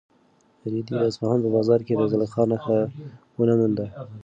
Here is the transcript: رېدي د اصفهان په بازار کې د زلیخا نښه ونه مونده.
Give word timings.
رېدي 0.71 0.93
د 0.99 1.03
اصفهان 1.09 1.39
په 1.43 1.49
بازار 1.55 1.79
کې 1.87 1.93
د 1.95 2.01
زلیخا 2.11 2.43
نښه 2.51 2.79
ونه 3.37 3.53
مونده. 3.59 3.85